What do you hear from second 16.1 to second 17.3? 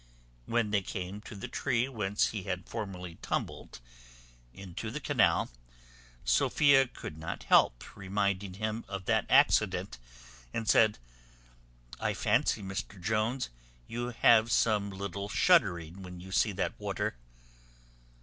you see that water."